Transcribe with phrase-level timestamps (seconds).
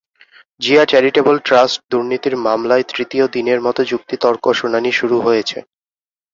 [0.61, 5.57] Zia charitable trust দুর্নীতির মামলায় তৃতীয় দিনের মতো যুক্তিতর্ক শুনানি শুরু হয়েছে।